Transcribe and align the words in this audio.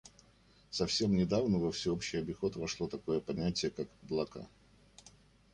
Совсем 0.71 1.15
недавно 1.15 1.59
во 1.59 1.71
всеобщий 1.71 2.17
обиход 2.17 2.55
вошло 2.55 2.87
такое 2.87 3.19
понятие 3.19 3.69
как 3.69 3.87
«облака». 4.01 4.47